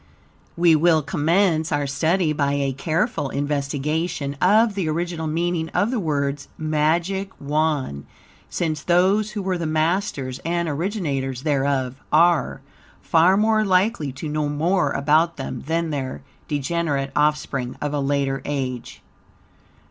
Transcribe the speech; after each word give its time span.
We 0.57 0.75
will 0.75 1.03
commence 1.03 1.71
our 1.71 1.85
study 1.85 2.33
by 2.33 2.53
a 2.53 2.73
careful 2.73 3.29
investigation 3.29 4.35
of 4.41 4.73
the 4.73 4.89
original 4.89 5.27
meaning 5.27 5.69
of 5.75 5.91
the 5.91 5.99
words 5.99 6.47
Magic 6.57 7.31
Wand, 7.39 8.07
since 8.49 8.81
those 8.81 9.29
who 9.33 9.43
were 9.43 9.59
the 9.59 9.67
masters 9.67 10.39
and 10.43 10.67
originators 10.67 11.43
thereof, 11.43 12.01
are 12.11 12.61
far 12.99 13.37
more 13.37 13.63
likely 13.63 14.11
to 14.13 14.27
know 14.27 14.49
more 14.49 14.89
about 14.91 15.37
them 15.37 15.65
than 15.67 15.91
their 15.91 16.23
degenerate 16.47 17.11
offspring 17.15 17.77
of 17.79 17.93
a 17.93 17.99
later 17.99 18.41
age. 18.43 19.03